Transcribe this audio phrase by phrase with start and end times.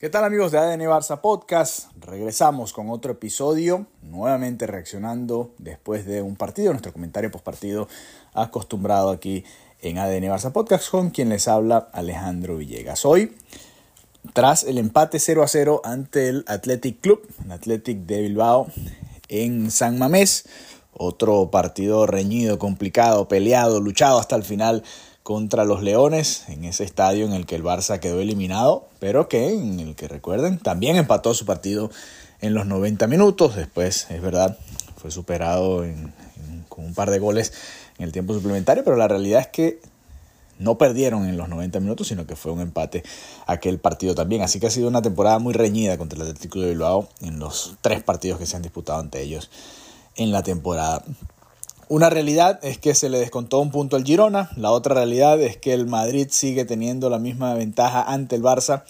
[0.00, 1.90] ¿Qué tal amigos de ADN Barça Podcast?
[2.00, 7.86] Regresamos con otro episodio, nuevamente reaccionando después de un partido, nuestro comentario post partido
[8.32, 9.44] acostumbrado aquí
[9.82, 13.04] en ADN Barça Podcast con quien les habla Alejandro Villegas.
[13.04, 13.36] Hoy,
[14.32, 18.68] tras el empate 0 a 0 ante el Athletic Club, el Athletic de Bilbao
[19.28, 20.46] en San Mamés,
[20.94, 24.82] otro partido reñido, complicado, peleado, luchado hasta el final
[25.22, 29.52] contra los Leones en ese estadio en el que el Barça quedó eliminado, pero que
[29.52, 31.90] en el que recuerden también empató su partido
[32.40, 33.56] en los 90 minutos.
[33.56, 34.56] Después, es verdad,
[34.96, 35.84] fue superado
[36.68, 37.52] con un par de goles
[37.98, 39.80] en el tiempo suplementario, pero la realidad es que
[40.58, 43.02] no perdieron en los 90 minutos, sino que fue un empate
[43.46, 44.42] aquel partido también.
[44.42, 47.76] Así que ha sido una temporada muy reñida contra el Atlético de Bilbao en los
[47.80, 49.50] tres partidos que se han disputado ante ellos
[50.16, 51.02] en la temporada.
[51.90, 55.56] Una realidad es que se le descontó un punto al Girona, la otra realidad es
[55.56, 58.84] que el Madrid sigue teniendo la misma ventaja ante el Barça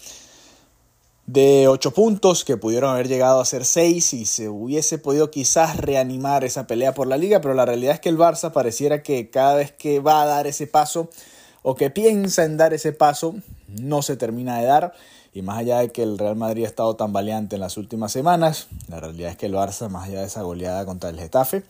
[1.25, 5.77] de 8 puntos que pudieron haber llegado a ser 6 y se hubiese podido quizás
[5.77, 9.31] reanimar esa pelea por la liga, pero la realidad es que el Barça pareciera que
[9.31, 11.09] cada vez que va a dar ese paso
[11.63, 13.33] o que piensa en dar ese paso
[13.67, 14.93] no se termina de dar.
[15.33, 18.11] Y más allá de que el Real Madrid ha estado tan valiente en las últimas
[18.11, 21.63] semanas, la realidad es que el Barça más allá de esa goleada contra el Getafe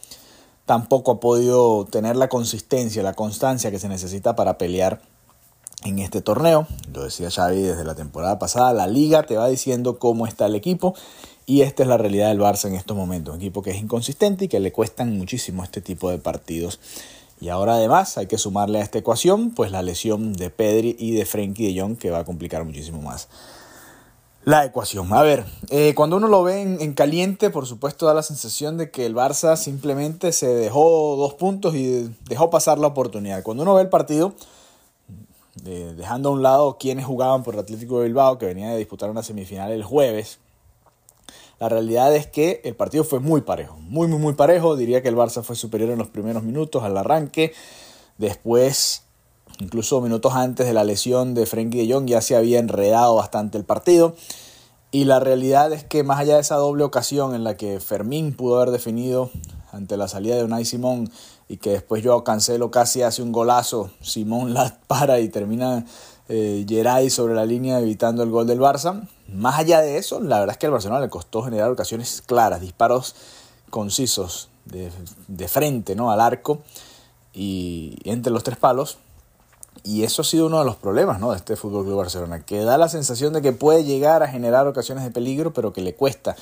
[0.71, 5.01] tampoco ha podido tener la consistencia, la constancia que se necesita para pelear
[5.83, 6.65] en este torneo.
[6.93, 10.55] Lo decía Xavi desde la temporada pasada, la liga te va diciendo cómo está el
[10.55, 10.95] equipo
[11.45, 14.45] y esta es la realidad del Barça en estos momentos, un equipo que es inconsistente
[14.45, 16.79] y que le cuestan muchísimo este tipo de partidos.
[17.41, 21.11] Y ahora además hay que sumarle a esta ecuación pues la lesión de Pedri y
[21.11, 23.27] de Frenkie de Jong que va a complicar muchísimo más
[24.43, 25.11] la ecuación.
[25.13, 28.89] A ver, eh, cuando uno lo ve en, caliente, por supuesto da la sensación de
[28.89, 33.43] que el Barça simplemente se dejó dos puntos y dejó pasar la oportunidad.
[33.43, 34.33] Cuando uno ve el partido,
[35.63, 39.09] dejando a un lado quienes jugaban por el Atlético de Bilbao, que venía de disputar
[39.09, 40.39] una semifinal el jueves,
[41.61, 44.75] la realidad es que el partido fue muy parejo, muy, muy, muy parejo.
[44.75, 47.53] Diría que el Barça fue superior en los primeros minutos al arranque.
[48.17, 49.03] Después
[49.61, 53.59] Incluso minutos antes de la lesión de Frenkie de Jong ya se había enredado bastante
[53.59, 54.15] el partido.
[54.89, 58.33] Y la realidad es que más allá de esa doble ocasión en la que Fermín
[58.33, 59.29] pudo haber definido
[59.71, 61.11] ante la salida de Unai Simón
[61.47, 65.85] y que después yo Cancelo casi hace un golazo, Simón la para y termina
[66.27, 69.07] eh, Geray sobre la línea evitando el gol del Barça.
[69.27, 72.61] Más allá de eso, la verdad es que al Barcelona le costó generar ocasiones claras,
[72.61, 73.13] disparos
[73.69, 74.91] concisos de,
[75.27, 76.11] de frente ¿no?
[76.11, 76.63] al arco
[77.31, 78.97] y entre los tres palos
[79.83, 81.31] y eso ha sido uno de los problemas ¿no?
[81.31, 84.67] de este Fútbol Club Barcelona, que da la sensación de que puede llegar a generar
[84.67, 86.35] ocasiones de peligro, pero que le cuesta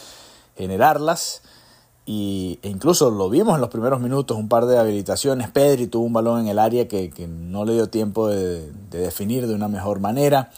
[0.58, 1.42] generarlas.
[2.06, 5.50] Y, e incluso lo vimos en los primeros minutos, un par de habilitaciones.
[5.52, 9.54] Pedri tuvo un balón en el área que, no le dio tiempo de, definir de
[9.54, 10.52] una mejor manera.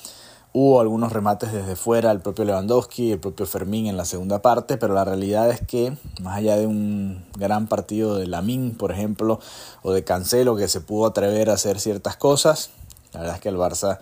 [0.53, 4.75] Hubo algunos remates desde fuera, el propio Lewandowski, el propio Fermín en la segunda parte,
[4.75, 9.39] pero la realidad es que, más allá de un gran partido de Lamín, por ejemplo,
[9.81, 12.71] o de Cancelo, que se pudo atrever a hacer ciertas cosas,
[13.13, 13.99] la verdad es que el Barça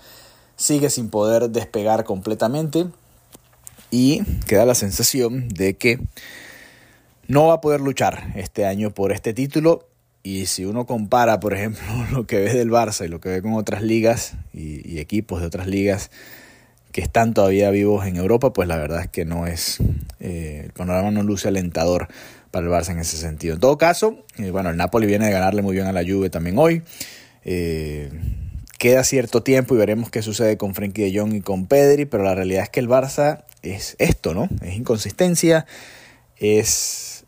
[0.55, 2.87] sigue sin poder despegar completamente
[3.91, 5.99] y queda la sensación de que
[7.27, 9.88] no va a poder luchar este año por este título
[10.23, 13.41] y si uno compara, por ejemplo, lo que ve del Barça y lo que ve
[13.41, 16.11] con otras ligas y, equipos de otras ligas
[16.91, 19.77] que están todavía vivos en Europa, pues la verdad es que no es,
[20.19, 22.07] eh, el panorama no luce alentador
[22.51, 23.53] para el Barça en ese sentido.
[23.53, 26.29] En todo caso, eh, bueno, el Napoli viene de ganarle muy bien a la Juve
[26.29, 26.81] también hoy.
[27.45, 28.09] Eh,
[28.79, 32.23] queda cierto tiempo y veremos qué sucede con Frenkie de Jong y con Pedri, pero
[32.23, 34.49] la realidad es que el Barça es esto, ¿no?
[34.61, 35.65] Es inconsistencia,
[36.37, 37.18] es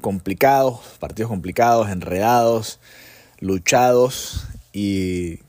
[0.00, 2.80] complicados, partidos complicados, enredados,
[3.40, 5.40] luchados y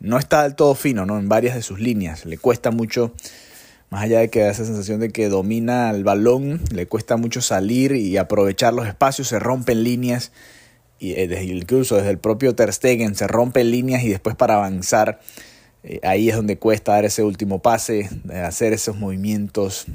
[0.00, 1.18] no está del todo fino ¿no?
[1.18, 2.24] en varias de sus líneas.
[2.24, 3.12] Le cuesta mucho,
[3.90, 7.42] más allá de que da esa sensación de que domina el balón, le cuesta mucho
[7.42, 10.32] salir y aprovechar los espacios, se rompen líneas.
[10.98, 15.20] Y eh, incluso desde el propio Ter Stegen se rompen líneas y después para avanzar,
[15.82, 18.08] eh, ahí es donde cuesta dar ese último pase,
[18.42, 19.86] hacer esos movimientos.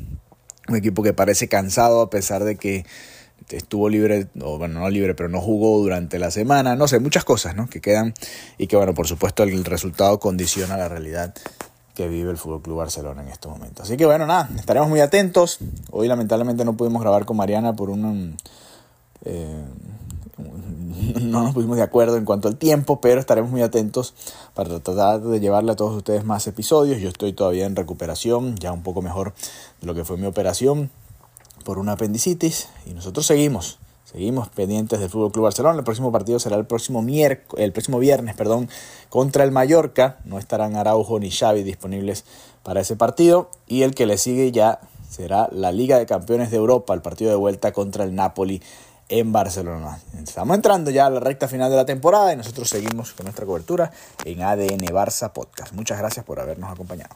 [0.67, 2.85] Un equipo que parece cansado a pesar de que
[3.49, 7.23] estuvo libre, o bueno, no libre, pero no jugó durante la semana, no sé, muchas
[7.23, 7.69] cosas ¿no?
[7.69, 8.13] que quedan
[8.57, 11.33] y que bueno, por supuesto el resultado condiciona la realidad
[11.93, 13.85] que vive el Fútbol Club Barcelona en estos momentos.
[13.85, 15.59] Así que bueno, nada, estaremos muy atentos.
[15.91, 18.35] Hoy lamentablemente no pudimos grabar con Mariana por un...
[19.23, 19.63] Eh,
[20.37, 24.13] no nos pusimos de acuerdo en cuanto al tiempo, pero estaremos muy atentos
[24.53, 26.99] para tratar de llevarle a todos ustedes más episodios.
[27.01, 29.33] Yo estoy todavía en recuperación, ya un poco mejor
[29.81, 30.89] de lo que fue mi operación
[31.63, 33.79] por una apendicitis y nosotros seguimos
[34.15, 35.77] Seguimos pendientes del Fútbol Club Barcelona.
[35.79, 37.03] El próximo partido será el próximo
[37.57, 38.69] el próximo viernes, perdón,
[39.09, 40.19] contra el Mallorca.
[40.23, 42.23] No estarán Araujo ni Xavi disponibles
[42.63, 44.79] para ese partido y el que le sigue ya
[45.09, 48.61] será la Liga de Campeones de Europa, el partido de vuelta contra el Napoli
[49.09, 49.99] en Barcelona.
[50.21, 53.45] Estamos entrando ya a la recta final de la temporada y nosotros seguimos con nuestra
[53.45, 53.91] cobertura
[54.23, 55.73] en ADN Barça Podcast.
[55.73, 57.15] Muchas gracias por habernos acompañado.